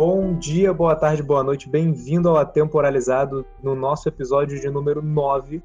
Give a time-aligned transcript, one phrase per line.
[0.00, 1.68] Bom dia, boa tarde, boa noite.
[1.68, 5.62] Bem-vindo ao Atemporalizado no nosso episódio de número 9,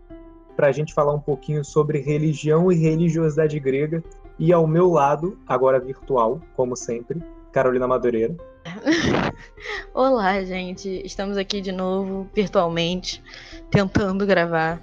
[0.58, 4.04] para a gente falar um pouquinho sobre religião e religiosidade grega.
[4.38, 8.36] E ao meu lado, agora virtual, como sempre, Carolina Madureira.
[9.96, 11.02] Olá, gente.
[11.06, 13.24] Estamos aqui de novo, virtualmente,
[13.72, 14.82] tentando gravar.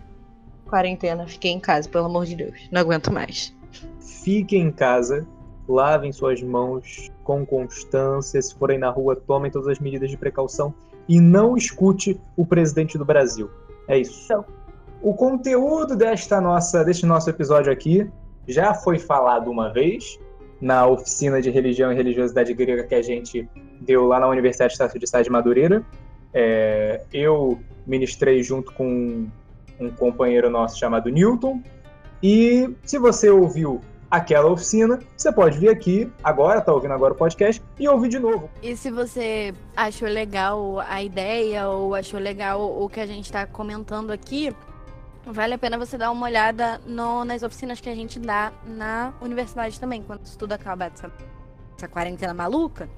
[0.65, 2.71] Quarentena, fiquei em casa, pelo amor de Deus.
[2.73, 3.55] Não aguento mais.
[4.01, 5.27] Fiquem em casa,
[5.69, 8.41] lavem suas mãos com constância.
[8.41, 10.75] Se forem na rua, tomem todas as medidas de precaução
[11.09, 13.51] e não escute o presidente do Brasil.
[13.89, 14.25] É isso.
[14.25, 14.45] Então.
[15.01, 18.09] O conteúdo desta nossa, deste nosso episódio aqui
[18.47, 20.19] já foi falado uma vez
[20.61, 23.49] na oficina de religião e religiosidade grega que a gente
[23.81, 25.85] deu lá na Universidade Estácio de Sá de Madureira.
[26.33, 29.27] É, eu ministrei junto com
[29.81, 31.61] um companheiro nosso chamado Newton.
[32.23, 33.81] E se você ouviu
[34.13, 38.19] aquela oficina, você pode vir aqui agora, tá ouvindo agora o podcast, e ouvir de
[38.19, 38.51] novo.
[38.63, 43.47] E se você achou legal a ideia ou achou legal o que a gente está
[43.47, 44.55] comentando aqui,
[45.25, 49.15] vale a pena você dar uma olhada no, nas oficinas que a gente dá na
[49.23, 51.11] universidade também, quando tudo acaba essa,
[51.79, 52.91] essa quarentena maluca.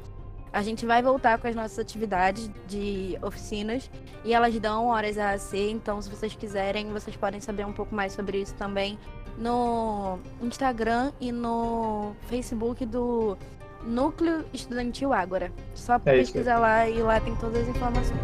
[0.53, 3.89] A gente vai voltar com as nossas atividades de oficinas
[4.25, 7.95] e elas dão horas a ser, então se vocês quiserem, vocês podem saber um pouco
[7.95, 8.99] mais sobre isso também
[9.39, 13.37] no Instagram e no Facebook do
[13.85, 15.53] Núcleo Estudantil Ágora.
[15.75, 18.21] Só é pesquisar lá e lá tem todas as informações.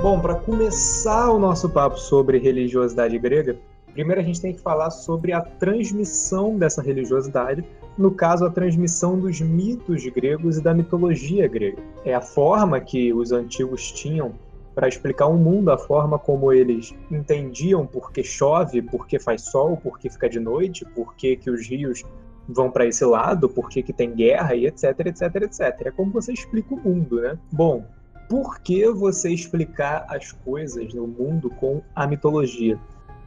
[0.00, 3.58] Bom, para começar o nosso papo sobre religiosidade grega,
[3.92, 7.64] primeiro a gente tem que falar sobre a transmissão dessa religiosidade,
[7.98, 11.82] no caso, a transmissão dos mitos gregos e da mitologia grega.
[12.04, 14.34] É a forma que os antigos tinham
[14.74, 19.42] para explicar o mundo, a forma como eles entendiam por que chove, por que faz
[19.42, 22.04] sol, por que fica de noite, por que, que os rios
[22.48, 25.60] vão para esse lado, por que, que tem guerra e etc, etc, etc.
[25.86, 27.36] É como você explica o mundo, né?
[27.50, 27.84] Bom,
[28.28, 32.78] por que você explicar as coisas no mundo com a mitologia?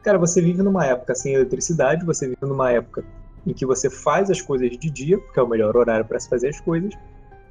[0.03, 3.03] Cara, você vive numa época sem eletricidade, você vive numa época
[3.45, 6.29] em que você faz as coisas de dia, porque é o melhor horário para se
[6.29, 6.93] fazer as coisas.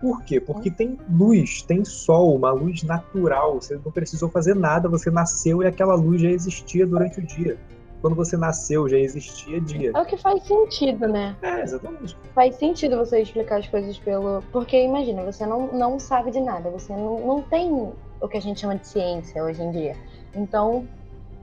[0.00, 0.40] Por quê?
[0.40, 3.60] Porque tem luz, tem sol, uma luz natural.
[3.60, 7.58] Você não precisou fazer nada, você nasceu e aquela luz já existia durante o dia
[8.00, 9.92] quando você nasceu já existia dia.
[9.94, 11.36] É o que faz sentido, né?
[11.42, 12.16] É, exatamente.
[12.34, 14.42] Faz sentido você explicar as coisas pelo.
[14.50, 18.40] Porque imagina, você não, não sabe de nada, você não, não tem o que a
[18.40, 19.96] gente chama de ciência hoje em dia.
[20.34, 20.86] Então,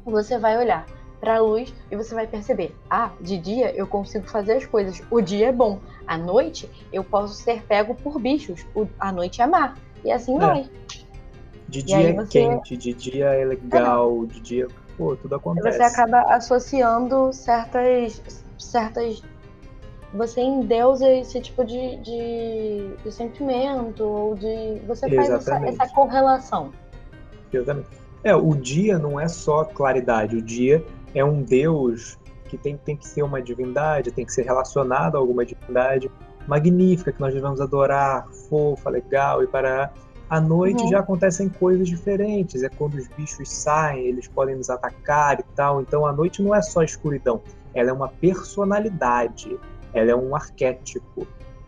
[0.06, 0.86] você vai olhar
[1.20, 5.02] para a luz e você vai perceber: ah, de dia eu consigo fazer as coisas,
[5.10, 9.42] o dia é bom, à noite eu posso ser pego por bichos, o, a noite
[9.42, 9.76] é má.
[10.04, 10.40] E assim é.
[10.40, 10.70] vai.
[11.68, 12.30] De dia é você...
[12.30, 14.28] quente, de dia é legal, é.
[14.28, 14.68] de dia
[14.98, 15.78] pô, tudo acontece.
[15.78, 18.22] Você acaba associando certas.
[18.58, 19.22] certas.
[20.14, 24.80] Você endeusa esse tipo de, de, de sentimento, ou de.
[24.88, 26.72] Você faz essa, essa, correlação.
[27.54, 27.90] Exatamente.
[28.24, 32.96] É, o dia não é só claridade, o dia é um Deus que tem, tem
[32.96, 36.10] que ser uma divindade, tem que ser relacionado a alguma divindade
[36.48, 39.92] magnífica que nós devemos adorar, fofa, legal e para
[40.30, 40.90] à noite uhum.
[40.90, 42.64] já acontecem coisas diferentes.
[42.64, 45.82] É quando os bichos saem, eles podem nos atacar e tal.
[45.82, 47.42] Então a noite não é só escuridão,
[47.74, 49.58] ela é uma personalidade,
[49.94, 51.28] ela é um arquétipo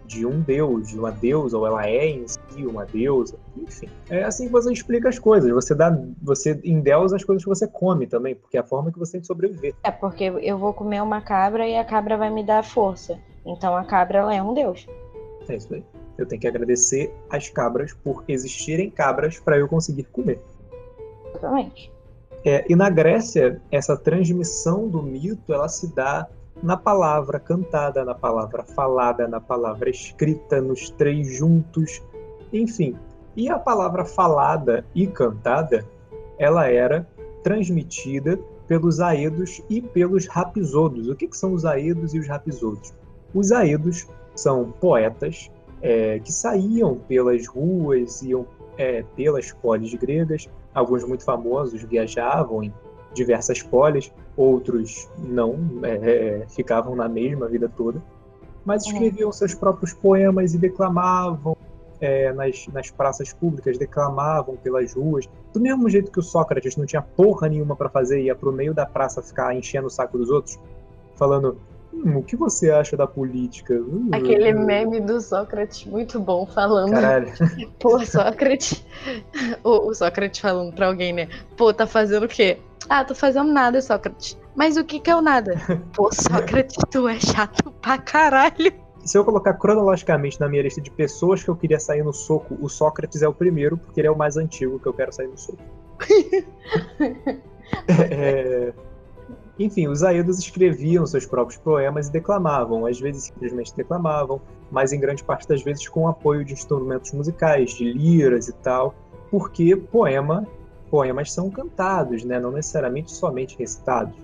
[0.09, 3.87] de um deus, de uma deusa, ou ela é em si uma deusa, enfim.
[4.09, 5.51] É assim que você explica as coisas.
[5.51, 8.97] Você dá, você endeusa as coisas que você come também, porque é a forma que
[8.97, 9.75] você tem de sobreviver.
[9.83, 13.19] É porque eu vou comer uma cabra e a cabra vai me dar força.
[13.45, 14.87] Então a cabra ela é um deus.
[15.47, 15.83] É isso aí.
[16.17, 20.41] Eu tenho que agradecer às cabras por existirem cabras para eu conseguir comer.
[21.29, 21.93] Exatamente.
[22.43, 26.27] É, e na Grécia, essa transmissão do mito ela se dá
[26.61, 32.01] na palavra cantada, na palavra falada, na palavra escrita, nos três juntos,
[32.51, 32.95] enfim.
[33.35, 35.85] E a palavra falada e cantada,
[36.37, 37.07] ela era
[37.43, 41.07] transmitida pelos aedos e pelos rapisodos.
[41.07, 42.93] O que, que são os aedos e os rapisodos?
[43.33, 45.49] Os aedos são poetas
[45.81, 48.45] é, que saíam pelas ruas, iam
[48.77, 50.47] é, pelas polis gregas.
[50.73, 52.73] Alguns muito famosos viajavam em
[53.13, 58.01] diversas polis, outros não, é, é ficavam na mesma vida toda.
[58.65, 58.93] Mas uhum.
[58.93, 61.57] escreviam seus próprios poemas e declamavam
[61.99, 65.27] é, nas, nas praças públicas, declamavam pelas ruas.
[65.53, 68.73] Do mesmo jeito que o Sócrates não tinha porra nenhuma para fazer ia pro meio
[68.73, 70.59] da praça ficar enchendo o saco dos outros,
[71.15, 71.57] falando
[71.93, 73.73] Hum, o que você acha da política?
[73.73, 76.91] Hum, Aquele meme do Sócrates muito bom falando.
[76.91, 77.31] Caralho.
[77.79, 78.85] Pô, Sócrates.
[79.63, 81.27] O, o Sócrates falando pra alguém, né?
[81.57, 82.59] Pô, tá fazendo o quê?
[82.87, 84.37] Ah, tô fazendo nada, Sócrates.
[84.55, 85.55] Mas o que que é o nada?
[85.93, 88.71] Pô, Sócrates, tu é chato pra caralho.
[89.03, 92.57] Se eu colocar cronologicamente na minha lista de pessoas que eu queria sair no soco,
[92.61, 95.27] o Sócrates é o primeiro, porque ele é o mais antigo que eu quero sair
[95.27, 95.59] no soco.
[97.87, 98.73] é,
[99.59, 104.41] enfim, os aedos escreviam seus próprios poemas e declamavam, às vezes simplesmente declamavam,
[104.71, 108.95] mas em grande parte das vezes com apoio de instrumentos musicais, de liras e tal,
[109.29, 110.47] porque poema,
[110.89, 112.39] poemas são cantados, né?
[112.39, 114.15] não necessariamente somente recitados.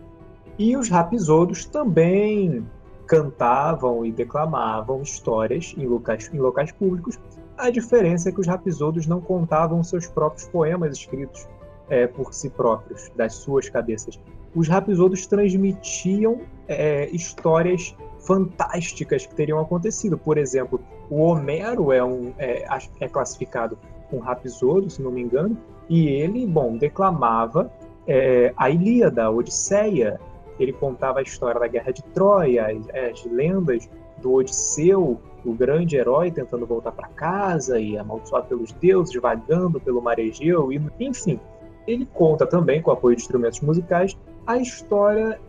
[0.58, 2.66] E os rapisodos também
[3.06, 7.20] cantavam e declamavam histórias em locais, em locais públicos.
[7.58, 11.46] A diferença é que os rapisodos não contavam seus próprios poemas escritos
[11.90, 14.20] é, por si próprios, das suas cabeças.
[14.56, 20.18] Os rapisodos transmitiam é, histórias fantásticas que teriam acontecido.
[20.18, 20.80] Por exemplo,
[21.10, 22.66] o Homero é, um, é,
[23.00, 23.78] é classificado
[24.12, 25.57] um rapisodo, se não me engano,
[25.90, 27.72] e ele, bom, declamava
[28.07, 30.19] é, a Ilíada, a Odisseia.
[30.60, 33.90] Ele contava a história da Guerra de Troia, as, as lendas
[34.22, 40.02] do Odisseu, o grande herói tentando voltar para casa e amaldiçoado pelos deuses, vagando pelo
[40.02, 41.40] mar Egeu, e, enfim.
[41.86, 45.39] Ele conta também, com o apoio de instrumentos musicais, a história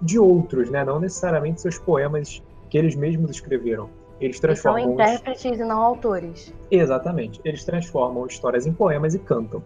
[0.00, 0.84] de outros, né?
[0.84, 3.88] não necessariamente seus poemas que eles mesmos escreveram.
[4.20, 4.82] Eles transformam.
[4.82, 6.54] São intérpretes e não autores.
[6.70, 7.40] Exatamente.
[7.44, 9.62] Eles transformam histórias em poemas e cantam.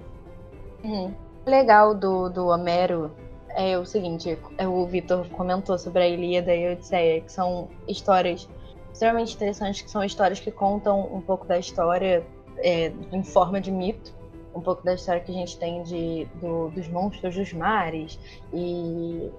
[0.83, 1.13] Uhum.
[1.47, 3.11] O legal do, do Homero
[3.51, 7.69] é o seguinte: é, o Vitor comentou sobre a Ilíada e a Odisseia, que são
[7.87, 8.49] histórias
[8.93, 12.25] extremamente interessantes, que são histórias que contam um pouco da história
[12.59, 14.16] é, em forma de mito
[14.57, 18.19] um pouco da história que a gente tem de, do, dos monstros dos mares
[18.53, 19.31] e,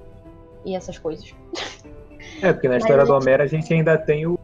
[0.63, 1.33] e essas coisas.
[2.41, 4.37] É, porque na história do Homero a gente ainda tem o,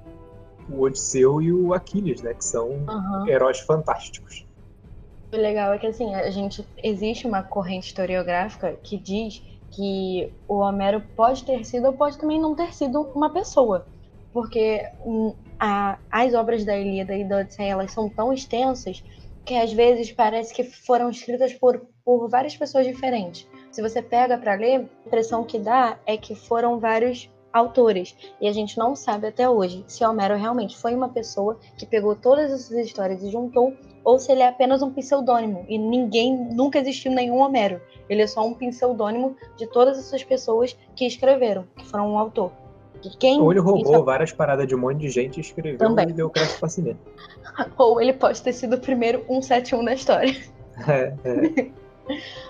[0.69, 2.33] o Odisseu e o Aquiles, né?
[2.33, 3.27] Que são uhum.
[3.27, 4.45] heróis fantásticos.
[5.31, 10.55] O legal é que assim, a gente existe uma corrente historiográfica que diz que o
[10.55, 13.85] Homero pode ter sido ou pode também não ter sido uma pessoa.
[14.31, 19.03] Porque hum, a, as obras da Ilíada e da Odisseia elas são tão extensas
[19.45, 23.47] que às vezes parece que foram escritas por, por várias pessoas diferentes.
[23.71, 28.15] Se você pega para ler, a impressão que dá é que foram vários autores.
[28.41, 32.15] E a gente não sabe até hoje se Homero realmente foi uma pessoa que pegou
[32.15, 33.73] todas essas histórias e juntou,
[34.03, 37.79] ou se ele é apenas um pseudônimo e ninguém nunca existiu nenhum Homero.
[38.09, 42.51] Ele é só um pseudônimo de todas essas pessoas que escreveram, que foram um autor.
[43.19, 44.03] Quem Ou ele roubou isso...
[44.03, 46.09] várias paradas de um monte de gente e escreveu Também.
[46.09, 46.95] e deu crédito pra si
[47.77, 50.35] Ou ele pode ter sido o primeiro 171 da história.
[50.88, 51.67] É, é.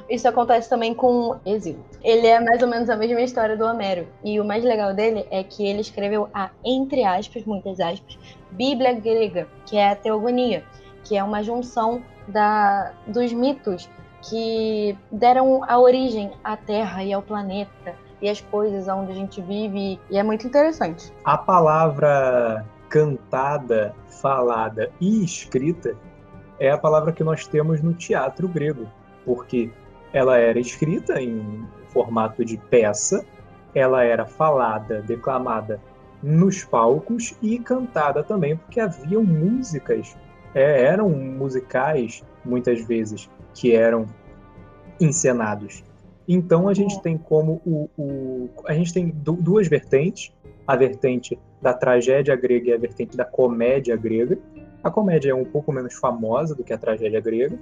[0.09, 1.83] Isso acontece também com Exílio.
[2.01, 4.07] Ele é mais ou menos a mesma história do Homero.
[4.23, 8.17] E o mais legal dele é que ele escreveu a, entre aspas, muitas aspas,
[8.51, 10.63] Bíblia grega, que é a teogonia,
[11.03, 13.89] que é uma junção da, dos mitos
[14.21, 19.41] que deram a origem à Terra e ao planeta e as coisas onde a gente
[19.41, 21.11] vive, e é muito interessante.
[21.25, 25.93] A palavra cantada, falada e escrita
[26.57, 28.87] é a palavra que nós temos no teatro grego,
[29.25, 29.69] porque
[30.13, 33.25] ela era escrita em formato de peça,
[33.75, 35.81] ela era falada, declamada
[36.21, 40.15] nos palcos e cantada também, porque haviam músicas,
[40.55, 44.05] é, eram musicais muitas vezes que eram
[44.98, 45.83] encenados.
[46.27, 50.32] Então a gente tem como o, o a gente tem duas vertentes,
[50.65, 54.38] a vertente da tragédia grega e a vertente da comédia grega.
[54.84, 57.58] A comédia é um pouco menos famosa do que a tragédia grega.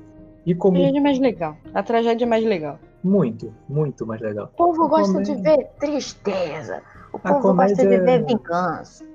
[0.46, 0.78] E como...
[0.78, 1.58] A tragédia é mais legal.
[1.74, 2.80] A tragédia é mais legal.
[3.04, 4.46] Muito, muito mais legal.
[4.54, 5.36] O povo a gosta comédia...
[5.36, 6.82] de ver tristeza.
[7.14, 7.76] O povo comédia...
[7.76, 9.06] gosta de ver vingança.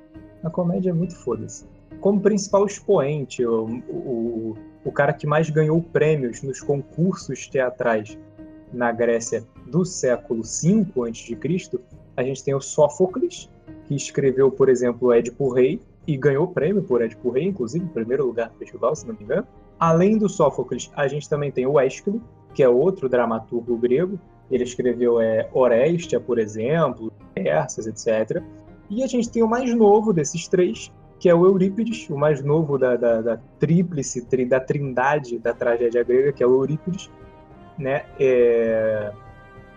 [0.42, 1.66] A comédia é muito foda-se.
[2.00, 8.16] Como principal expoente, o, o, o cara que mais ganhou prêmios nos concursos teatrais
[8.72, 11.80] na Grécia do século V a.C.,
[12.16, 13.50] a gente tem o Sófocles,
[13.84, 18.26] que escreveu, por exemplo, Édipo Rei, e ganhou prêmio por Édipo Rei, inclusive, em primeiro
[18.26, 19.46] lugar no festival, se não me engano.
[19.78, 22.22] Além do Sófocles, a gente também tem o Ésquilo,
[22.54, 24.18] que é outro dramaturgo grego.
[24.50, 28.42] Ele escreveu é, Orestia, por exemplo, Persas, etc.
[28.88, 32.42] E a gente tem o mais novo desses três, que é o Eurípides, o mais
[32.42, 37.10] novo da, da, da tríplice, da trindade da tragédia grega, que é o Eurípides,
[37.78, 38.04] né?
[38.18, 39.12] É,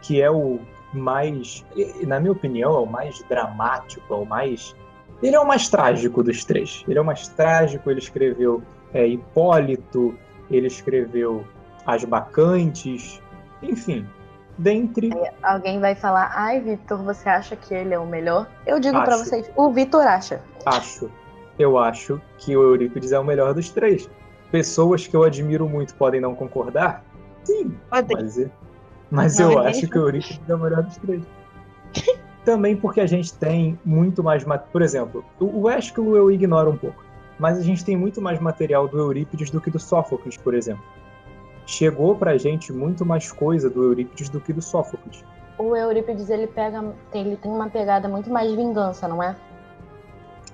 [0.01, 0.59] que é o
[0.93, 1.65] mais,
[2.05, 4.75] na minha opinião, é o mais dramático, é o mais.
[5.21, 6.83] Ele é o mais trágico dos três.
[6.87, 7.89] Ele é o mais trágico.
[7.91, 8.63] Ele escreveu
[8.93, 10.15] é, Hipólito,
[10.49, 11.45] ele escreveu
[11.85, 13.21] As Bacantes,
[13.61, 14.07] enfim.
[14.57, 15.09] Dentre.
[15.41, 18.47] Alguém vai falar, ai, Vitor, você acha que ele é o melhor?
[18.65, 20.41] Eu digo para vocês, o Vitor acha.
[20.65, 21.09] Acho.
[21.57, 24.09] Eu acho que o Eurípides é o melhor dos três.
[24.51, 27.03] Pessoas que eu admiro muito podem não concordar,
[27.43, 28.49] Sim, Mas,
[29.09, 31.23] Mas não, eu é acho que o Eurípides é o melhor dos três.
[32.45, 34.43] Também porque a gente tem muito mais.
[34.71, 37.03] Por exemplo, o Ésquilo eu ignoro um pouco.
[37.37, 40.83] Mas a gente tem muito mais material do Eurípides do que do Sófocles, por exemplo.
[41.65, 45.23] Chegou pra gente muito mais coisa do Eurípides do que do Sófocles.
[45.57, 49.35] O Eurípides ele pega, ele tem uma pegada muito mais vingança, não é?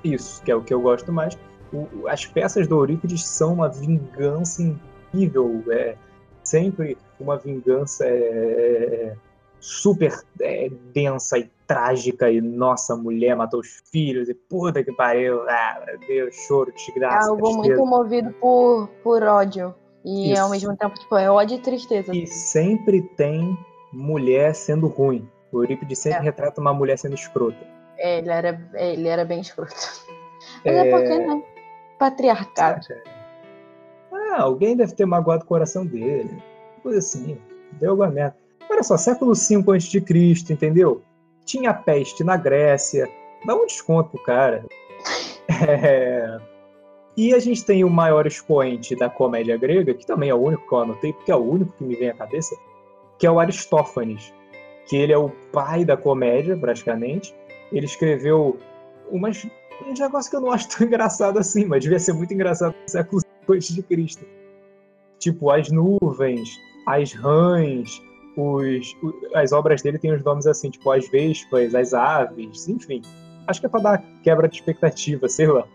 [0.04, 1.38] Isso, que é o que eu gosto mais.
[1.74, 5.96] O, as peças do Eurípides são uma vingança incrível, é
[6.48, 9.16] sempre uma vingança é, é
[9.60, 15.42] super é, densa e trágica e nossa, mulher matou os filhos e puta que pariu,
[15.50, 17.28] ah, meu Deus, choro, desgraça.
[17.28, 17.68] É algo tristeza.
[17.68, 19.74] muito movido por, por ódio
[20.04, 20.42] e Isso.
[20.42, 22.16] ao mesmo tempo tipo, é ódio e tristeza.
[22.16, 23.58] E sempre tem
[23.92, 25.28] mulher sendo ruim.
[25.52, 26.24] O Eurípides sempre é.
[26.24, 27.58] retrata uma mulher sendo escrota.
[27.98, 29.74] É, ele era, ele era bem escroto.
[30.64, 31.44] Mas é, é porque, né?
[31.98, 32.86] Patriarcado.
[34.36, 36.30] Ah, alguém deve ter magoado o coração dele.
[36.84, 37.38] Coisa assim.
[37.80, 38.36] Deu alguma merda.
[38.70, 41.02] Olha só, século V a.C., entendeu?
[41.46, 43.08] Tinha peste na Grécia.
[43.46, 44.66] Dá um desconto pro cara.
[45.48, 46.40] É...
[47.16, 50.68] E a gente tem o maior expoente da comédia grega, que também é o único
[50.68, 52.56] que eu anotei, porque é o único que me vem à cabeça,
[53.20, 54.34] que é o Aristófanes,
[54.88, 57.34] que ele é o pai da comédia, praticamente.
[57.72, 58.58] Ele escreveu
[59.10, 59.46] umas,
[59.88, 62.90] um negócio que eu não acho tão engraçado assim, mas devia ser muito engraçado no
[62.90, 63.22] século
[63.54, 64.26] antes de Cristo.
[65.20, 66.50] Tipo, as nuvens,
[66.88, 68.02] as rãs,
[68.38, 68.96] os,
[69.34, 73.02] as obras dele têm os nomes assim, tipo as vespas, as aves, enfim.
[73.48, 75.66] Acho que é para dar quebra de expectativa, sei lá.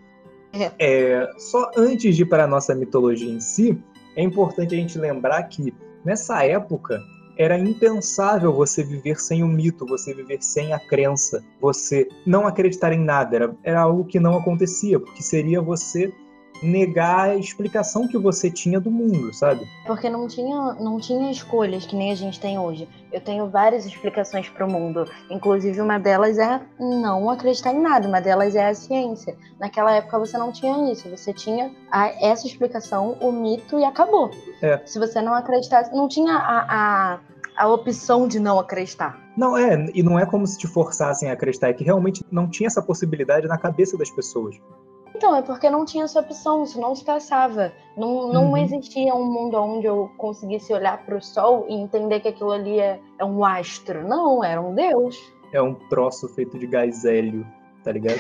[0.53, 0.73] É.
[0.79, 3.79] É, só antes de ir para a nossa mitologia em si,
[4.17, 5.73] é importante a gente lembrar que
[6.05, 7.01] nessa época
[7.39, 12.93] era impensável você viver sem o mito, você viver sem a crença, você não acreditar
[12.93, 13.37] em nada.
[13.37, 16.13] Era, era algo que não acontecia, porque seria você
[16.63, 19.67] negar a explicação que você tinha do mundo, sabe?
[19.87, 22.89] Porque não tinha, não tinha escolhas que nem a gente tem hoje.
[23.13, 25.05] Eu tenho várias explicações para o mundo.
[25.31, 29.37] Inclusive, uma delas é não acreditar em nada, uma delas é a ciência.
[29.59, 34.31] Naquela época você não tinha isso, você tinha a, essa explicação, o mito e acabou.
[34.63, 34.81] É.
[34.87, 37.21] Se você não acreditasse, não tinha a, a,
[37.57, 39.19] a opção de não acreditar.
[39.37, 42.49] Não, é, e não é como se te forçassem a acreditar, é que realmente não
[42.49, 44.57] tinha essa possibilidade na cabeça das pessoas.
[45.21, 47.75] Então, é porque não tinha essa opção, isso não se passava.
[47.95, 48.57] Não, não uhum.
[48.57, 52.81] existia um mundo onde eu conseguisse olhar para o sol e entender que aquilo ali
[52.81, 54.09] é, é, um astro.
[54.09, 55.19] Não, era um deus.
[55.53, 57.47] É um troço feito de gás hélio,
[57.85, 58.19] tá ligado?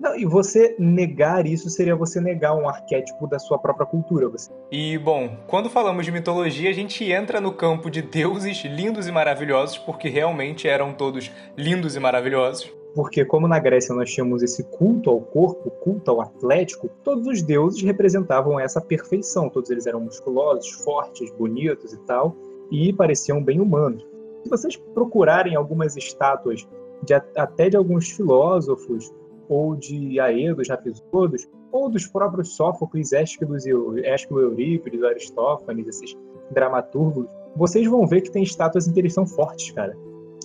[0.00, 4.26] Não, e você negar isso seria você negar um arquétipo da sua própria cultura.
[4.30, 4.50] Você...
[4.72, 9.12] E, bom, quando falamos de mitologia, a gente entra no campo de deuses lindos e
[9.12, 14.64] maravilhosos, porque realmente eram todos lindos e maravilhosos porque como na Grécia nós tínhamos esse
[14.64, 19.48] culto ao corpo, culto ao atlético, todos os deuses representavam essa perfeição.
[19.48, 22.34] Todos eles eram musculosos, fortes, bonitos e tal,
[22.70, 24.06] e pareciam bem humanos.
[24.42, 26.66] Se vocês procurarem algumas estátuas
[27.02, 29.12] de, até de alguns filósofos,
[29.48, 33.56] ou de Aedos, Rapisodos, ou dos próprios Sófocles, Ésquilo,
[34.04, 36.16] Ésquilo Eurípides, Aristófanes, esses
[36.50, 37.26] dramaturgos,
[37.56, 39.96] vocês vão ver que tem estátuas em que eles são fortes, cara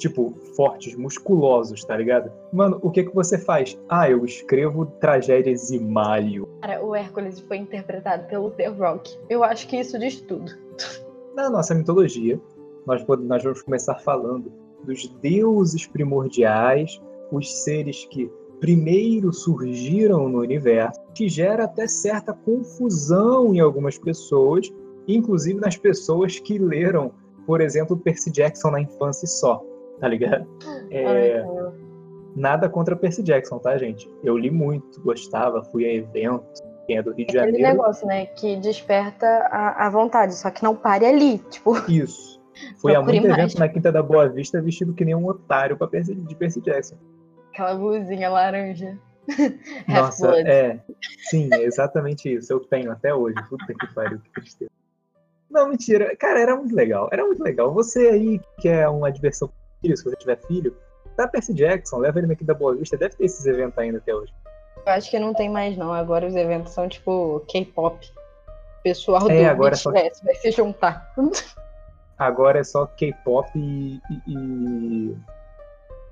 [0.03, 2.29] tipo, fortes, musculosos, tá ligado?
[2.51, 3.79] Mano, o que que você faz?
[3.87, 6.49] Ah, eu escrevo tragédias e malho.
[6.61, 9.17] Cara, o Hércules foi interpretado pelo The Rock.
[9.29, 10.51] Eu acho que isso diz tudo.
[11.33, 12.39] Na nossa mitologia,
[12.85, 14.51] nós, nós vamos começar falando
[14.83, 18.29] dos deuses primordiais, os seres que
[18.59, 24.69] primeiro surgiram no universo, que gera até certa confusão em algumas pessoas,
[25.07, 27.13] inclusive nas pessoas que leram,
[27.47, 29.63] por exemplo, Percy Jackson na infância só
[30.03, 30.45] tá ligado?
[30.91, 31.41] É,
[32.35, 34.09] nada contra Percy Jackson, tá, gente?
[34.21, 36.61] Eu li muito, gostava, fui a eventos.
[36.85, 37.55] Quem é do Rio de Janeiro.
[37.55, 38.25] Aquele negócio, né?
[38.25, 41.73] Que desperta a, a vontade, só que não pare ali, tipo.
[41.89, 42.43] Isso.
[42.81, 43.37] Fui a muito mais.
[43.37, 46.59] evento na Quinta da Boa Vista vestido que nem um otário pra Percy, de Percy
[46.59, 46.97] Jackson.
[47.53, 48.99] Aquela blusinha laranja.
[49.87, 50.81] Nossa, é.
[51.29, 52.51] Sim, é exatamente isso.
[52.51, 53.37] Eu tenho até hoje.
[53.47, 54.71] Puta que pariu, que tristeza.
[55.49, 56.13] Não, mentira.
[56.17, 57.07] Cara, era muito legal.
[57.13, 57.73] Era muito legal.
[57.73, 59.49] Você aí que é uma diversão
[59.83, 60.75] filho, se você tiver filho,
[61.17, 64.15] dá Percy Jackson, leva ele aqui da Boa Vista, deve ter esses eventos ainda até
[64.15, 64.33] hoje.
[64.85, 68.11] Eu acho que não tem mais não, agora os eventos são tipo K-pop.
[68.79, 70.25] O pessoal é, do agora BTS é só...
[70.25, 71.13] vai se juntar.
[72.15, 75.17] Agora é só K-pop e, e,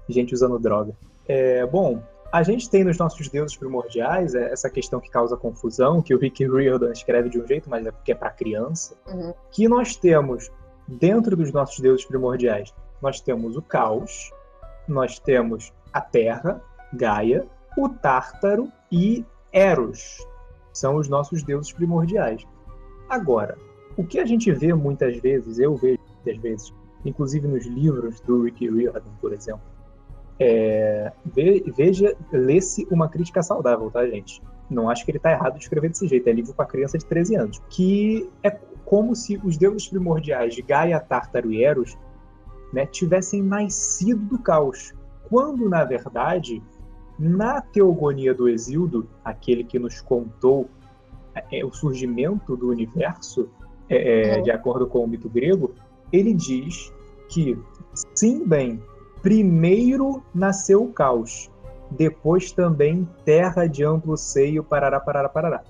[0.10, 0.94] e, gente usando droga.
[1.28, 2.02] É, bom,
[2.32, 6.18] a gente tem nos nossos deuses primordiais é, essa questão que causa confusão, que o
[6.18, 8.96] Rick Riordan escreve de um jeito, mas é porque é para criança.
[9.08, 9.32] Uhum.
[9.52, 10.52] Que nós temos
[10.88, 14.32] dentro dos nossos deuses primordiais nós temos o caos,
[14.88, 16.62] nós temos a Terra,
[16.94, 20.26] Gaia, o Tártaro e Eros.
[20.74, 22.46] São os nossos deuses primordiais.
[23.10, 23.58] Agora,
[23.98, 28.44] o que a gente vê muitas vezes, eu vejo muitas vezes, inclusive nos livros do
[28.44, 29.62] Ricky Riordan, por exemplo.
[30.40, 31.12] É,
[31.76, 34.42] veja, lê-se uma crítica saudável, tá, gente?
[34.70, 36.28] Não acho que ele está errado de escrever desse jeito.
[36.28, 37.62] É livro para criança de 13 anos.
[37.70, 38.50] Que é
[38.86, 41.98] como se os deuses primordiais de Gaia, Tártaro e Eros
[42.72, 44.94] né, tivessem nascido do caos.
[45.30, 46.62] Quando, na verdade,
[47.18, 50.70] na teogonia do Exildo, aquele que nos contou
[51.52, 53.50] é, o surgimento do universo,
[53.90, 55.74] é, é, de acordo com o mito grego,
[56.12, 56.92] ele diz
[57.30, 57.58] que,
[58.16, 58.82] sim, bem,
[59.22, 61.50] primeiro nasceu o caos,
[61.92, 65.64] depois também terra de amplo seio, parará, parará, parará.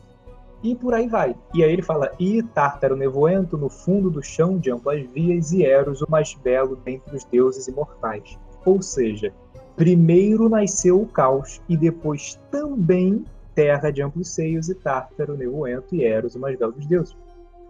[0.63, 1.35] E por aí vai.
[1.53, 5.65] E aí ele fala: E Tártaro nevoento no fundo do chão de amplas vias, e
[5.65, 8.37] Eros o mais belo dentre os deuses imortais.
[8.65, 9.33] Ou seja,
[9.75, 13.25] primeiro nasceu o caos, e depois também
[13.55, 17.15] terra de amplos seios, e Tártaro nevoento, e Eros o mais belo dos deuses.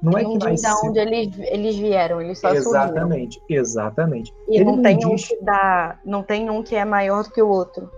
[0.01, 0.73] Não é que vai ser...
[0.83, 3.61] onde eles, eles vieram, eles só Exatamente, surgiram.
[3.61, 4.33] exatamente.
[4.49, 5.05] E Ele não tem diz...
[5.07, 7.89] um que dá, não tem um que é maior do que o outro.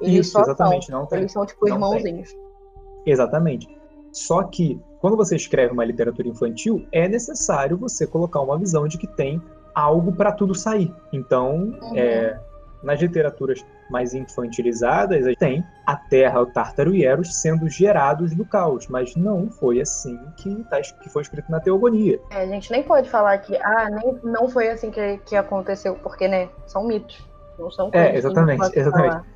[0.00, 1.18] Eles Isso, exatamente, são, não tem.
[1.20, 2.32] Eles são tipo não irmãozinhos.
[2.32, 3.12] Tem.
[3.12, 3.83] Exatamente.
[4.14, 8.96] Só que quando você escreve uma literatura infantil, é necessário você colocar uma visão de
[8.96, 9.42] que tem
[9.74, 10.94] algo para tudo sair.
[11.12, 11.96] Então, uhum.
[11.96, 12.40] é,
[12.82, 18.86] nas literaturas mais infantilizadas, tem a Terra, o Tártaro e Eros sendo gerados do caos,
[18.86, 22.20] mas não foi assim que, tá, que foi escrito na Teogonia.
[22.30, 25.96] É, a gente nem pode falar que ah, nem, não foi assim que, que aconteceu,
[25.96, 27.26] porque né, são mitos,
[27.58, 29.12] não são coisas É, exatamente, exatamente.
[29.12, 29.26] Falar.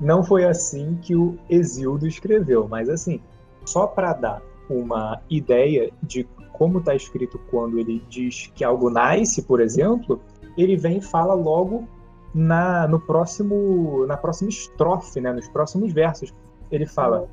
[0.00, 3.20] Não foi assim que o Exildo escreveu, mas assim,
[3.68, 9.42] só para dar uma ideia de como está escrito quando ele diz que algo nasce,
[9.42, 10.20] por exemplo,
[10.56, 11.86] ele vem e fala logo
[12.34, 16.34] na, no próximo, na próxima estrofe, né, nos próximos versos.
[16.70, 17.28] Ele fala: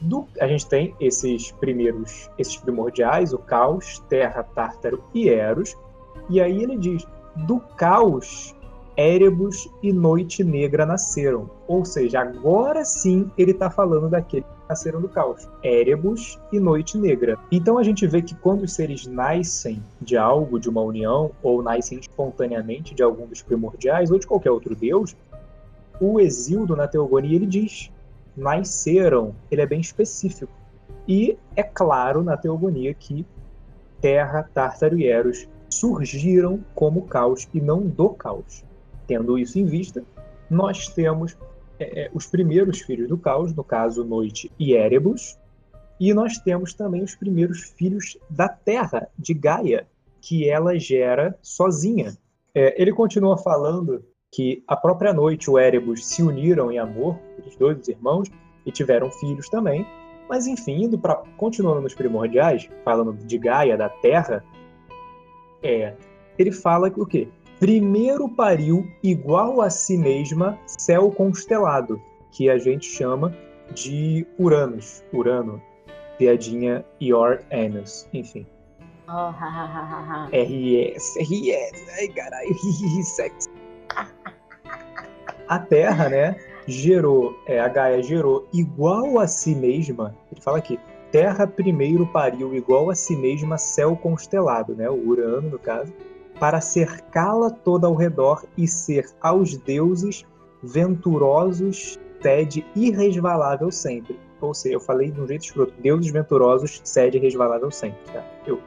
[0.00, 5.76] do, a gente tem esses primeiros, esses primordiais, o caos, terra, tártaro e eros,
[6.28, 7.04] e aí ele diz:
[7.46, 8.54] do caos,
[8.96, 11.50] Erebus e Noite Negra nasceram.
[11.66, 17.36] Ou seja, agora sim ele está falando daquele nasceram do caos, Erebus e Noite Negra.
[17.50, 21.60] Então a gente vê que quando os seres nascem de algo, de uma união, ou
[21.60, 25.16] nascem espontaneamente de algum dos primordiais, ou de qualquer outro deus,
[26.00, 27.90] o Exildo na Teogonia ele diz,
[28.36, 30.52] nasceram, ele é bem específico.
[31.06, 33.26] E é claro na Teogonia que
[34.00, 38.64] Terra, Tártaro e Eros surgiram como caos e não do caos.
[39.08, 40.04] Tendo isso em vista,
[40.48, 41.36] nós temos
[41.80, 45.38] é, é, os primeiros filhos do caos, no caso Noite e Erebus,
[45.98, 49.86] e nós temos também os primeiros filhos da Terra, de Gaia,
[50.20, 52.16] que ela gera sozinha.
[52.54, 57.18] É, ele continua falando que a própria Noite e o Erebus se uniram em amor,
[57.46, 58.28] os dois os irmãos,
[58.66, 59.86] e tiveram filhos também.
[60.28, 64.44] Mas enfim, indo para continuando nos primordiais, falando de Gaia, da Terra,
[65.62, 65.94] é,
[66.38, 67.28] ele fala que o quê?
[67.60, 72.00] Primeiro pariu igual a si mesma céu constelado,
[72.32, 73.36] que a gente chama
[73.74, 75.04] de Uranus.
[75.12, 75.62] Urano,
[76.16, 78.46] piadinha Your Anus, enfim.
[79.06, 79.30] Oh,
[80.32, 82.54] RS, RS, ai caralho,
[83.04, 83.48] sexo.
[85.46, 90.78] A Terra, né, gerou, é, a Gaia gerou igual a si mesma, ele fala aqui,
[91.10, 95.92] Terra primeiro pariu igual a si mesma céu constelado, né, o Urano no caso,
[96.40, 100.24] para cercá-la toda ao redor e ser aos deuses
[100.62, 104.18] venturosos sede irresvalável sempre.
[104.40, 108.24] Ou seja, eu falei de um jeito escroto, deuses venturosos sede irresvalável sempre, tá?
[108.46, 108.58] Eu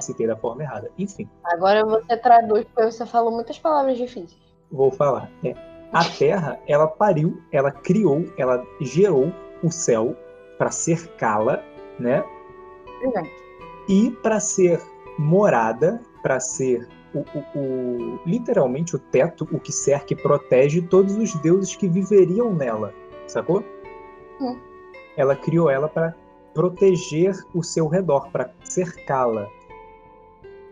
[0.00, 0.90] citei da forma errada.
[0.98, 1.28] Enfim.
[1.44, 4.36] Agora você traduz, porque você falou muitas palavras difíceis.
[4.70, 5.30] Vou falar.
[5.44, 5.54] É.
[5.92, 10.16] A Terra, ela pariu, ela criou, ela gerou o céu
[10.58, 11.62] para cercá-la,
[11.98, 12.24] né?
[13.88, 14.80] E para ser
[15.18, 21.16] morada, para ser o, o, o, literalmente o teto, o que cerca e protege todos
[21.16, 22.94] os deuses que viveriam nela,
[23.26, 23.64] sacou?
[24.40, 24.58] Hum.
[25.16, 26.14] Ela criou ela para
[26.54, 29.48] proteger o seu redor, para cercá-la.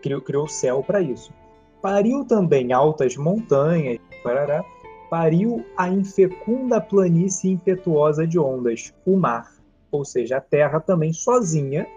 [0.01, 1.33] Criou, criou o céu para isso.
[1.81, 4.63] Pariu também altas montanhas, parará,
[5.09, 9.51] pariu a infecunda planície impetuosa de ondas, o mar.
[9.91, 11.87] Ou seja, a terra também sozinha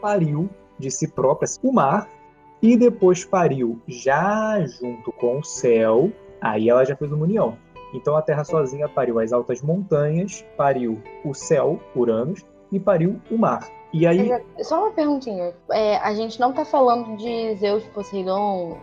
[0.00, 2.08] pariu de si própria o mar
[2.64, 7.58] e depois pariu já junto com o céu, aí ela já fez uma união.
[7.92, 13.36] Então a Terra sozinha pariu as altas montanhas, pariu o céu, Uranus, e pariu o
[13.36, 13.68] mar.
[13.92, 14.30] E aí.
[14.62, 15.52] Só uma perguntinha.
[15.70, 18.78] É, a gente não está falando de Zeus, Poseidon,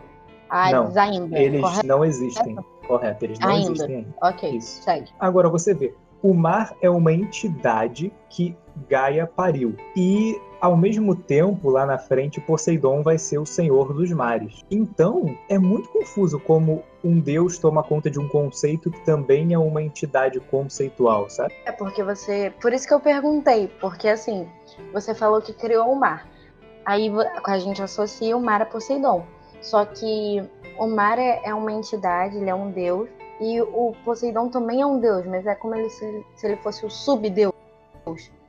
[0.47, 1.39] Ares não, ainda.
[1.39, 1.87] Eles correto?
[1.87, 2.55] não existem.
[2.87, 3.71] Correto, eles não ainda.
[3.71, 4.15] existem ainda.
[4.21, 4.83] Ok, Isso.
[4.83, 5.09] segue.
[5.19, 5.91] Agora você vê,
[6.21, 8.55] o mar é uma entidade que
[8.87, 9.75] Gaia pariu.
[9.95, 14.63] E ao mesmo tempo, lá na frente, Poseidon vai ser o senhor dos mares.
[14.69, 19.57] Então, é muito confuso como um deus toma conta de um conceito que também é
[19.57, 21.53] uma entidade conceitual, sabe?
[21.65, 22.53] É porque você.
[22.61, 24.47] Por isso que eu perguntei, porque assim,
[24.93, 26.27] você falou que criou o mar.
[26.85, 27.11] Aí
[27.43, 29.25] a gente associa o mar a Poseidon.
[29.61, 30.43] Só que
[30.77, 33.09] o mar é, é uma entidade, ele é um deus,
[33.41, 36.85] e o Poseidon também é um deus, mas é como ele, se, se ele fosse
[36.85, 37.51] o subdeus,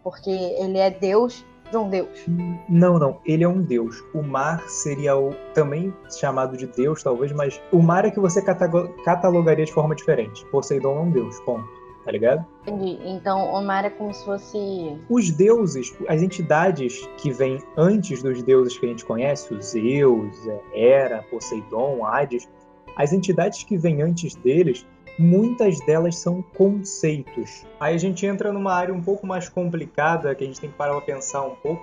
[0.05, 2.27] porque ele é deus de um deus.
[2.69, 4.05] Não, não, ele é um deus.
[4.15, 8.43] O mar seria o também chamado de deus, talvez, mas o mar é que você
[8.43, 10.45] catalogaria de forma diferente.
[10.47, 12.45] Poseidon é um deus, ponto tá ligado?
[12.67, 12.99] Entendi.
[13.05, 14.99] Então o mar é como se fosse.
[15.09, 20.37] Os deuses, as entidades que vêm antes dos deuses que a gente conhece, os Zeus,
[20.75, 22.49] Hera, Poseidon, Hades,
[22.97, 24.87] as entidades que vêm antes deles,
[25.19, 27.67] muitas delas são conceitos.
[27.79, 30.77] Aí a gente entra numa área um pouco mais complicada, que a gente tem que
[30.77, 31.83] parar para pensar um pouco,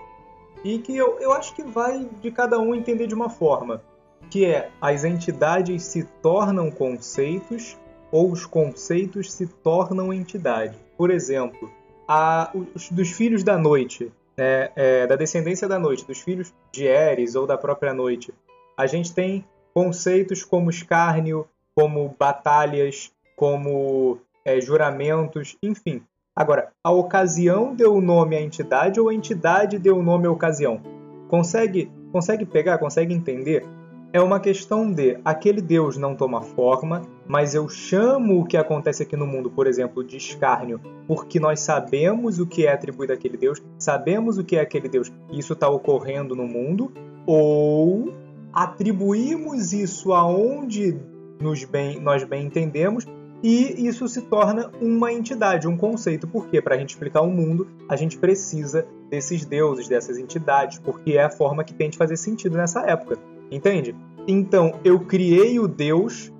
[0.63, 3.82] e que eu, eu acho que vai de cada um entender de uma forma,
[4.30, 7.78] que é as entidades se tornam conceitos
[8.12, 10.78] ou os conceitos se tornam entidade.
[10.98, 11.72] Por exemplo,
[12.08, 16.86] a, os, dos filhos da noite, né, é, da descendência da noite, dos filhos de
[16.86, 18.34] Eris ou da própria noite,
[18.76, 26.01] a gente tem conceitos como escárnio, como batalhas, como é, juramentos, enfim.
[26.36, 30.82] Agora, a ocasião deu nome à entidade ou a entidade deu nome à ocasião?
[31.27, 33.65] Consegue, consegue pegar, consegue entender?
[34.12, 39.03] É uma questão de aquele Deus não toma forma, mas eu chamo o que acontece
[39.03, 43.38] aqui no mundo, por exemplo, de escárnio, porque nós sabemos o que é atribuído àquele
[43.38, 46.91] Deus, sabemos o que é aquele Deus, e isso está ocorrendo no mundo,
[47.27, 48.12] ou
[48.53, 50.97] atribuímos isso aonde
[51.41, 53.05] nos bem, nós bem entendemos
[53.41, 56.27] e isso se torna uma entidade, um conceito.
[56.27, 61.13] Porque para a gente explicar o mundo, a gente precisa desses deuses, dessas entidades, porque
[61.13, 63.17] é a forma que tem de fazer sentido nessa época.
[63.49, 63.95] Entende?
[64.27, 66.31] Então, eu criei o Deus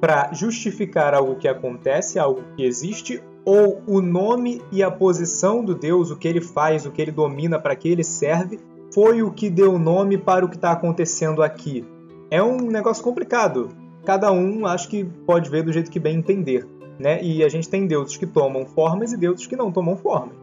[0.00, 5.74] para justificar algo que acontece, algo que existe, ou o nome e a posição do
[5.74, 8.60] Deus, o que ele faz, o que ele domina, para que ele serve,
[8.92, 11.84] foi o que deu nome para o que está acontecendo aqui.
[12.30, 13.68] É um negócio complicado.
[14.04, 16.66] Cada um acho que pode ver do jeito que bem entender.
[16.98, 17.22] Né?
[17.22, 20.34] E a gente tem deuses que tomam formas e deuses que não tomam formas.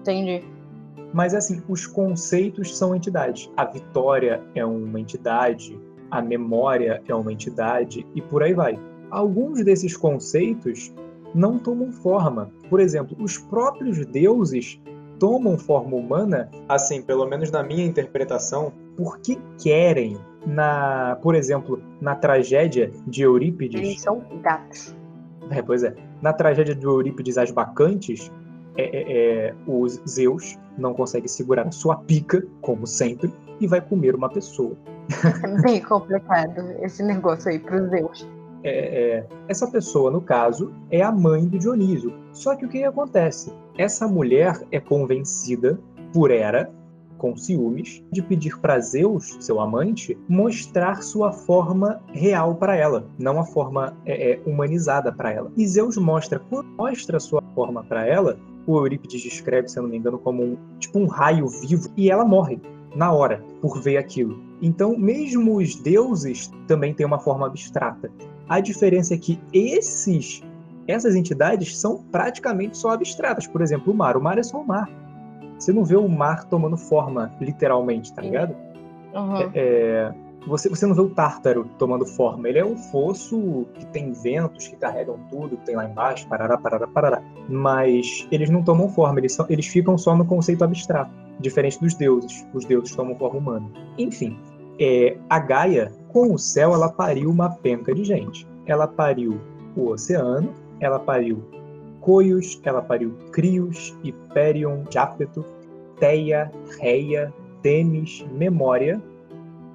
[0.00, 0.44] Entendi.
[1.12, 3.50] Mas assim, os conceitos são entidades.
[3.56, 5.78] A vitória é uma entidade,
[6.10, 8.78] a memória é uma entidade e por aí vai.
[9.10, 10.92] Alguns desses conceitos
[11.34, 12.50] não tomam forma.
[12.68, 14.80] Por exemplo, os próprios deuses
[15.24, 20.18] tomam forma humana, assim, pelo menos na minha interpretação, porque querem.
[20.46, 23.80] Na, por exemplo, na tragédia de Eurípides.
[23.80, 24.94] Eles são gatos.
[25.48, 25.94] É, pois é.
[26.20, 28.30] Na tragédia de Eurípides, As Bacantes,
[28.76, 33.80] é, é, é, os Zeus não consegue segurar a sua pica, como sempre, e vai
[33.80, 34.76] comer uma pessoa.
[35.42, 38.28] É bem complicado esse negócio aí para os Zeus.
[38.62, 42.12] É, é, essa pessoa, no caso, é a mãe do Dionísio.
[42.34, 43.50] Só que o que acontece?
[43.76, 45.80] Essa mulher é convencida
[46.12, 46.72] por Hera,
[47.18, 53.40] com ciúmes, de pedir para Zeus, seu amante, mostrar sua forma real para ela, não
[53.40, 55.50] a forma é, é humanizada para ela.
[55.56, 56.40] E Zeus mostra,
[56.76, 60.56] mostra sua forma para ela, o Eurípides descreve, se eu não me engano, como um,
[60.78, 62.60] tipo um raio vivo, e ela morre
[62.94, 64.38] na hora por ver aquilo.
[64.62, 68.10] Então, mesmo os deuses também têm uma forma abstrata.
[68.48, 70.42] A diferença é que esses
[70.86, 73.46] essas entidades são praticamente só abstratas.
[73.46, 74.16] Por exemplo, o mar.
[74.16, 74.88] O mar é só o mar.
[75.58, 78.54] Você não vê o mar tomando forma, literalmente, tá ligado?
[79.14, 79.50] Uhum.
[79.54, 80.12] É,
[80.46, 82.48] você, você não vê o Tártaro tomando forma.
[82.48, 86.58] Ele é um fosso que tem ventos que carregam tudo que tem lá embaixo, parará,
[86.58, 87.22] parará, parará.
[87.48, 91.94] Mas eles não tomam forma, eles, são, eles ficam só no conceito abstrato, diferente dos
[91.94, 92.46] deuses.
[92.52, 93.70] Os deuses tomam forma humana.
[93.96, 94.38] Enfim,
[94.78, 98.46] é, a Gaia, com o céu, ela pariu uma penca de gente.
[98.66, 99.40] Ela pariu
[99.76, 101.42] o oceano, ela pariu
[102.00, 105.44] Coios, ela pariu Crios, Hyperion, Jápeto,
[105.98, 107.32] Teia, Reia,
[107.62, 109.02] Temis, Memória,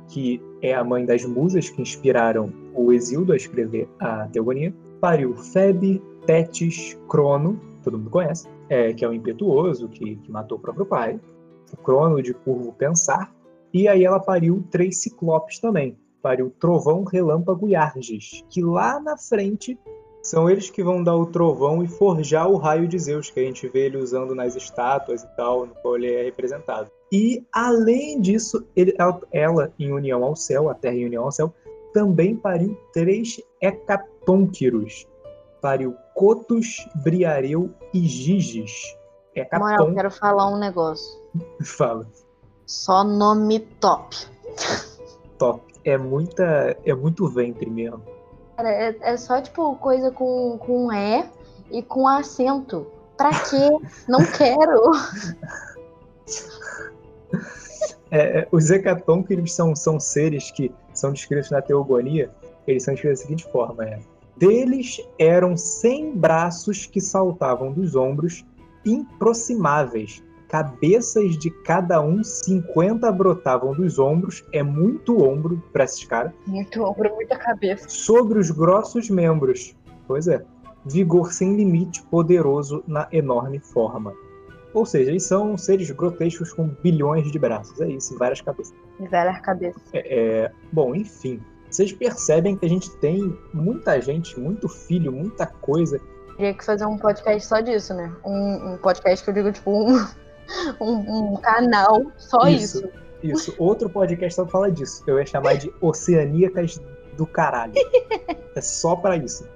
[0.08, 5.36] que é a mãe das musas que inspiraram o Exildo a escrever a Teogonia, pariu
[5.36, 10.62] Febe, Tétis, Crono, todo mundo conhece, é, que é o impetuoso que, que matou o
[10.62, 11.20] próprio pai,
[11.74, 13.34] o Crono de curvo pensar,
[13.74, 19.18] e aí ela pariu três ciclopes também, pariu Trovão, Relâmpago e Arges, que lá na
[19.18, 19.80] frente
[20.30, 23.44] são eles que vão dar o trovão e forjar o raio de Zeus, que a
[23.44, 26.92] gente vê ele usando nas estátuas e tal, no qual ele é representado.
[27.12, 28.96] E, além disso, ele,
[29.32, 31.52] ela, em união ao céu, a Terra em união ao céu,
[31.96, 35.08] também pariu três hecatônquiros.
[35.60, 38.96] Pariu Cotos, Briareu e Giges.
[39.36, 39.66] Hecaton...
[39.66, 41.20] Moral, quero falar um negócio.
[41.66, 42.06] Fala.
[42.68, 44.16] Só nome top.
[45.40, 45.64] Top.
[45.84, 46.78] É muita.
[46.86, 48.19] É muito ventre mesmo.
[48.60, 51.24] Cara, é, é só tipo coisa com, com E
[51.72, 52.88] e com acento.
[53.16, 53.70] Pra quê?
[54.06, 54.92] Não quero.
[58.12, 62.30] É, é, os Hecatonquires são, são seres que são descritos na Teogonia.
[62.68, 64.00] Eles são descritos da seguinte forma: é,
[64.36, 68.46] deles eram cem braços que saltavam dos ombros,
[68.86, 70.22] improximáveis.
[70.50, 74.44] Cabeças de cada um, 50 brotavam dos ombros.
[74.52, 76.34] É muito ombro para esses caras.
[76.48, 77.88] Muito ombro, muita cabeça.
[77.88, 79.76] Sobre os grossos membros.
[80.08, 80.44] Pois é.
[80.86, 84.12] Vigor sem limite, poderoso na enorme forma.
[84.74, 87.80] Ou seja, eles são seres grotescos com bilhões de braços.
[87.80, 88.74] É isso, várias cabeças.
[89.12, 89.82] Várias cabeças.
[89.94, 91.40] É, é, bom, enfim.
[91.70, 96.00] Vocês percebem que a gente tem muita gente, muito filho, muita coisa.
[96.38, 98.12] Teria que fazer um podcast só disso, né?
[98.26, 100.08] Um, um podcast que eu digo, tipo, um,
[100.80, 102.78] um, um canal só isso.
[103.24, 103.52] Isso.
[103.52, 103.56] isso.
[103.58, 105.04] Outro podcast só fala disso.
[105.08, 106.82] Eu ia chamar de Oceaníacas
[107.16, 107.74] do caralho.
[108.56, 109.48] É só para isso.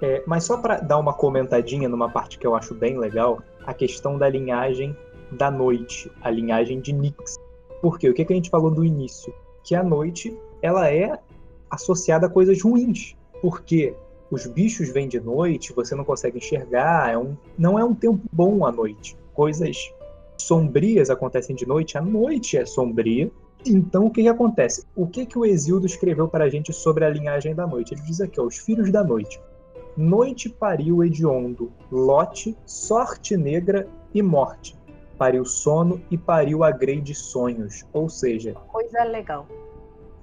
[0.00, 3.74] É, mas só para dar uma comentadinha numa parte que eu acho bem legal, a
[3.74, 4.96] questão da linhagem
[5.32, 7.36] da noite, a linhagem de Nix.
[7.82, 8.08] Por quê?
[8.08, 9.34] O que, que a gente falou do início?
[9.64, 11.18] Que a noite ela é
[11.68, 13.16] associada a coisas ruins.
[13.42, 13.94] Porque
[14.30, 18.20] os bichos vêm de noite, você não consegue enxergar, é um, não é um tempo
[18.32, 19.16] bom à noite.
[19.34, 19.92] Coisas
[20.48, 23.30] sombrias acontecem de noite, a noite é sombria.
[23.66, 24.86] Então o que, que acontece?
[24.96, 27.92] O que, que o Exildo escreveu para a gente sobre a linhagem da noite?
[27.92, 29.38] Ele diz aqui, ó, os filhos da noite.
[29.96, 34.74] Noite pariu hediondo, lote, sorte negra e morte.
[35.18, 37.84] Pariu sono e pariu a grei de sonhos.
[37.92, 39.46] Ou seja, Coisa legal.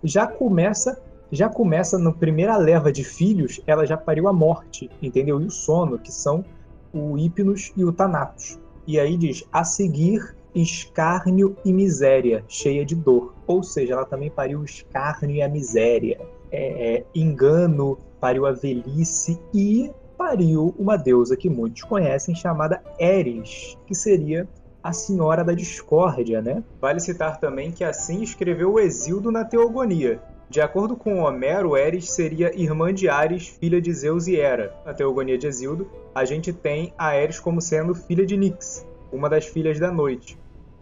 [0.03, 5.41] já começa já começa na primeira leva de filhos, ela já pariu a morte, entendeu?
[5.41, 6.45] E o sono, que são
[6.93, 8.59] o Hipnos e o Thanatos.
[8.87, 13.33] E aí diz, a seguir, escárnio e miséria, cheia de dor.
[13.47, 16.19] Ou seja, ela também pariu o escárnio e a miséria.
[16.51, 23.77] É, é, engano, pariu a velhice e pariu uma deusa que muitos conhecem, chamada Eris,
[23.85, 24.47] que seria
[24.81, 26.63] a Senhora da Discórdia, né?
[26.79, 30.21] Vale citar também que assim escreveu o Exildo na Teogonia.
[30.49, 34.75] De acordo com Homero, Eris seria irmã de Ares, filha de Zeus e Hera.
[34.85, 39.27] Na Teogonia de Exildo, a gente tem a Eris como sendo filha de Nix, uma
[39.27, 40.37] das filhas da noite.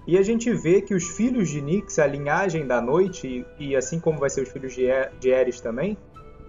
[0.06, 3.76] E a gente vê que os filhos de Nix, a linhagem da noite, e, e
[3.76, 5.98] assim como vai ser os filhos de, e Eris também,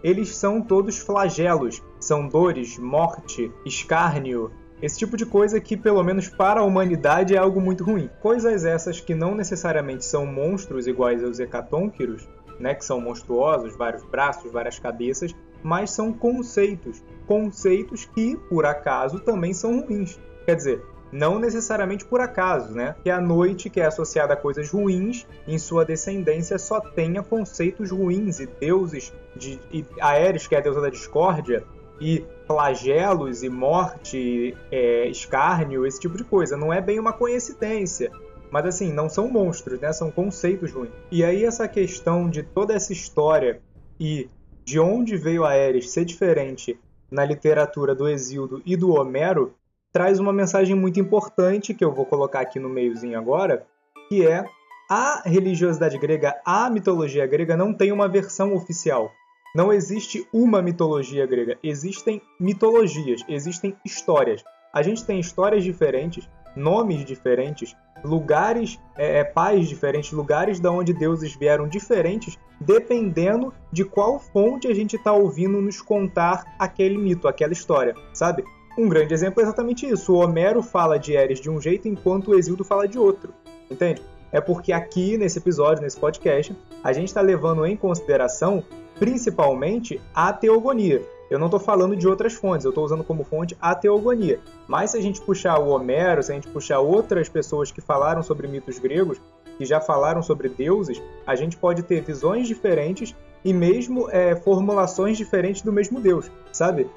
[0.02, 4.50] eles são todos flagelos, são dores, morte, escárnio,
[4.82, 8.10] esse tipo de coisa que, pelo menos para a humanidade, é algo muito ruim.
[8.20, 14.04] Coisas essas que não necessariamente são monstros iguais aos Hecatonquíros, né, que são monstruosos, vários
[14.04, 17.02] braços, várias cabeças, mas são conceitos.
[17.26, 20.18] Conceitos que, por acaso, também são ruins.
[20.44, 20.82] Quer dizer,
[21.14, 22.96] não necessariamente por acaso, né?
[23.02, 27.90] Que a noite, que é associada a coisas ruins, em sua descendência só tenha conceitos
[27.90, 31.64] ruins e deuses de e Ares, que é a deusa da discórdia,
[32.00, 36.56] e flagelos e morte, é, escárnio, esse tipo de coisa.
[36.56, 38.10] Não é bem uma coincidência.
[38.54, 39.92] Mas assim, não são monstros, né?
[39.92, 40.92] São conceitos ruins.
[41.10, 43.60] E aí essa questão de toda essa história
[43.98, 44.30] e
[44.64, 46.78] de onde veio a Ares ser diferente
[47.10, 49.56] na literatura do Exildo e do Homero
[49.92, 53.66] traz uma mensagem muito importante que eu vou colocar aqui no meiozinho agora,
[54.08, 54.44] que é
[54.88, 59.10] a religiosidade grega, a mitologia grega não tem uma versão oficial.
[59.52, 64.44] Não existe uma mitologia grega, existem mitologias, existem histórias.
[64.72, 70.92] A gente tem histórias diferentes, nomes diferentes, lugares, é, é, pais diferentes, lugares da onde
[70.92, 77.26] deuses vieram diferentes, dependendo de qual fonte a gente está ouvindo nos contar aquele mito,
[77.26, 78.44] aquela história, sabe?
[78.76, 80.12] Um grande exemplo é exatamente isso.
[80.12, 83.32] O Homero fala de Eris de um jeito enquanto o Exildo fala de outro,
[83.70, 84.02] entende?
[84.30, 88.64] É porque aqui nesse episódio, nesse podcast, a gente está levando em consideração
[88.98, 91.02] principalmente a teogonia.
[91.30, 94.40] Eu não estou falando de outras fontes, eu estou usando como fonte a teogonia.
[94.68, 98.22] Mas se a gente puxar o Homero, se a gente puxar outras pessoas que falaram
[98.22, 99.20] sobre mitos gregos,
[99.56, 105.16] que já falaram sobre deuses, a gente pode ter visões diferentes e mesmo é, formulações
[105.16, 106.88] diferentes do mesmo deus, sabe?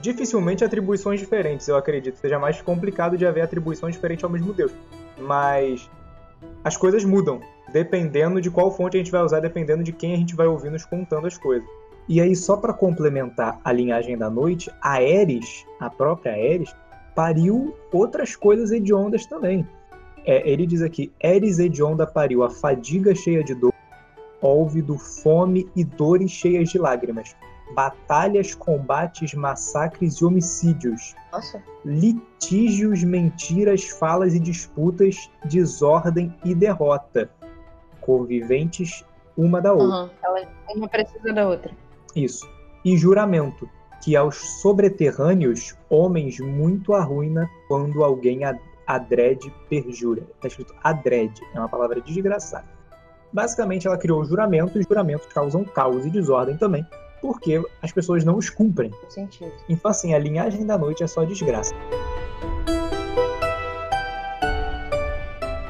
[0.00, 2.18] Dificilmente atribuições diferentes, eu acredito.
[2.18, 4.72] Seja mais complicado de haver atribuições diferentes ao mesmo deus.
[5.18, 5.90] Mas
[6.64, 7.40] as coisas mudam,
[7.72, 10.70] dependendo de qual fonte a gente vai usar, dependendo de quem a gente vai ouvir
[10.70, 11.68] nos contando as coisas.
[12.10, 16.74] E aí, só para complementar a linhagem da noite, a Ares, a própria Ares,
[17.14, 19.64] pariu outras coisas hediondas também.
[20.26, 23.72] É, ele diz aqui: Ares hedionda pariu a fadiga cheia de dor,
[24.42, 27.36] óvido, fome e dores cheias de lágrimas,
[27.76, 31.62] batalhas, combates, massacres e homicídios, Nossa.
[31.84, 37.30] litígios, mentiras, falas e disputas, desordem e derrota.
[38.00, 39.04] conviventes
[39.36, 40.02] uma da outra.
[40.02, 40.10] Uhum.
[40.24, 41.70] Ela, uma precisa da outra.
[42.14, 42.48] Isso.
[42.84, 43.68] E juramento,
[44.02, 48.40] que aos sobreterrâneos, homens muito arruina quando alguém
[48.86, 50.22] adrede perjura.
[50.36, 52.68] Está escrito adrede, é uma palavra desgraçada.
[53.32, 56.84] Basicamente, ela criou o juramento, e juramentos causam caos e desordem também,
[57.20, 58.90] porque as pessoas não os cumprem.
[59.08, 59.52] Sentido.
[59.68, 61.74] Então, assim, a linhagem da noite é só desgraça.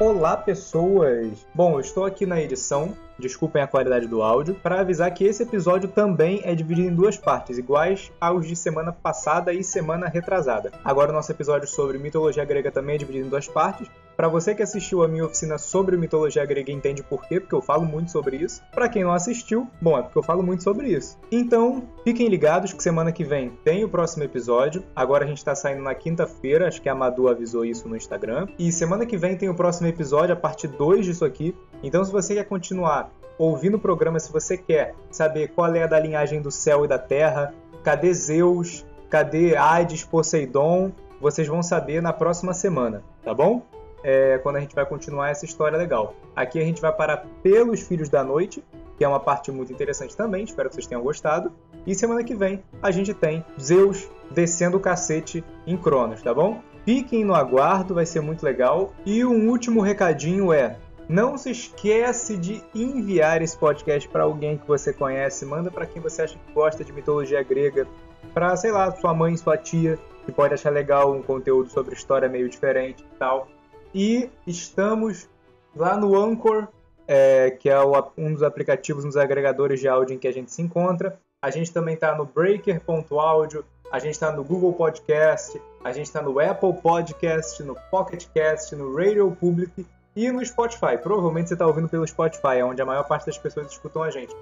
[0.03, 1.45] Olá, pessoas!
[1.53, 5.43] Bom, eu estou aqui na edição, desculpem a qualidade do áudio, para avisar que esse
[5.43, 10.71] episódio também é dividido em duas partes, iguais aos de semana passada e semana retrasada.
[10.83, 13.87] Agora, o nosso episódio sobre mitologia grega também é dividido em duas partes,
[14.21, 17.61] para você que assistiu a minha oficina sobre mitologia grega entende por quê, porque eu
[17.61, 18.61] falo muito sobre isso.
[18.71, 21.17] Para quem não assistiu, bom, é porque eu falo muito sobre isso.
[21.31, 24.83] Então, fiquem ligados que semana que vem tem o próximo episódio.
[24.95, 28.47] Agora a gente está saindo na quinta-feira, acho que a Madu avisou isso no Instagram.
[28.59, 31.55] E semana que vem tem o próximo episódio, a parte 2 disso aqui.
[31.81, 35.87] Então, se você quer continuar ouvindo o programa, se você quer saber qual é a
[35.87, 42.03] da linhagem do céu e da terra, cadê Zeus, cadê Hades, Poseidon, vocês vão saber
[42.03, 43.63] na próxima semana, tá bom?
[44.03, 46.15] É, quando a gente vai continuar essa história legal.
[46.35, 48.63] Aqui a gente vai parar pelos Filhos da Noite,
[48.97, 51.51] que é uma parte muito interessante também, espero que vocês tenham gostado.
[51.85, 56.61] E semana que vem a gente tem Zeus descendo o cacete em Cronos, tá bom?
[56.85, 58.93] Fiquem no aguardo, vai ser muito legal.
[59.05, 64.67] E um último recadinho é: não se esquece de enviar esse podcast para alguém que
[64.67, 67.87] você conhece, manda para quem você acha que gosta de mitologia grega,
[68.33, 72.29] para sei lá, sua mãe, sua tia, que pode achar legal um conteúdo sobre história
[72.29, 73.47] meio diferente e tal.
[73.93, 75.27] E estamos
[75.75, 76.67] lá no Anchor,
[77.07, 77.77] é, que é
[78.17, 81.19] um dos aplicativos, dos agregadores de áudio em que a gente se encontra.
[81.43, 86.21] A gente também está no Breaker.audio, a gente está no Google Podcast, a gente está
[86.21, 90.97] no Apple Podcast, no Pocket Cast, no Radio Public e no Spotify.
[91.01, 94.09] Provavelmente você está ouvindo pelo Spotify, é onde a maior parte das pessoas escutam a
[94.09, 94.33] gente.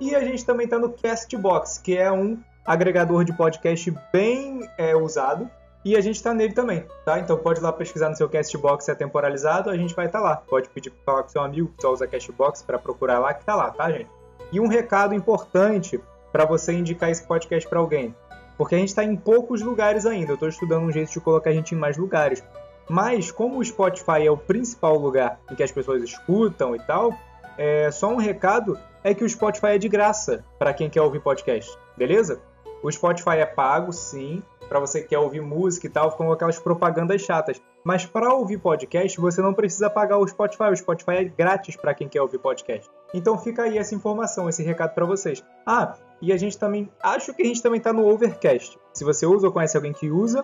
[0.00, 4.94] E a gente também está no Castbox, que é um agregador de podcast bem é,
[4.94, 5.50] usado
[5.84, 7.18] e a gente está nele também, tá?
[7.18, 10.20] Então pode ir lá pesquisar no seu Castbox se é temporalizado, a gente vai estar
[10.20, 10.36] tá lá.
[10.36, 13.44] Pode pedir para falar com seu amigo que só usa Castbox para procurar lá que
[13.44, 14.08] tá lá, tá, gente?
[14.52, 18.14] E um recado importante para você indicar esse podcast para alguém.
[18.56, 20.32] Porque a gente está em poucos lugares ainda.
[20.32, 22.44] Eu estou estudando um jeito de colocar a gente em mais lugares.
[22.88, 27.12] Mas como o Spotify é o principal lugar em que as pessoas escutam e tal,
[27.56, 31.20] é, só um recado é que o Spotify é de graça para quem quer ouvir
[31.20, 32.40] podcast, beleza?
[32.82, 34.42] O Spotify é pago, sim,
[34.72, 37.60] para você que quer ouvir música e tal, com aquelas propagandas chatas.
[37.84, 40.64] Mas para ouvir podcast, você não precisa pagar o Spotify.
[40.72, 42.88] O Spotify é grátis para quem quer ouvir podcast.
[43.12, 45.44] Então fica aí essa informação, esse recado para vocês.
[45.66, 48.78] Ah, e a gente também, acho que a gente também está no Overcast.
[48.94, 50.42] Se você usa ou conhece alguém que usa,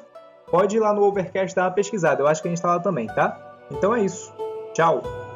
[0.51, 2.21] pode ir lá no Overcast dar uma pesquisada.
[2.21, 3.57] Eu acho que a gente está lá também, tá?
[3.71, 4.31] Então é isso.
[4.75, 5.28] Tchau.